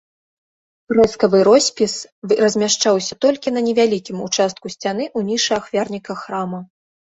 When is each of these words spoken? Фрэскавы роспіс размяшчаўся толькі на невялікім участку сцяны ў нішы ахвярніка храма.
Фрэскавы 0.93 1.41
роспіс 1.49 1.93
размяшчаўся 2.41 3.13
толькі 3.27 3.55
на 3.55 3.61
невялікім 3.69 4.17
участку 4.31 4.65
сцяны 4.79 5.03
ў 5.17 5.19
нішы 5.33 5.51
ахвярніка 5.63 6.13
храма. 6.27 6.59